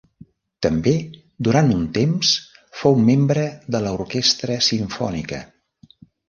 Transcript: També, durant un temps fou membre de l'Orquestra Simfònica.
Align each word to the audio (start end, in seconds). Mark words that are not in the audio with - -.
També, 0.65 0.93
durant 1.47 1.69
un 1.75 1.83
temps 1.97 2.31
fou 2.79 2.97
membre 3.11 3.45
de 3.77 3.83
l'Orquestra 3.85 4.57
Simfònica. 4.71 5.43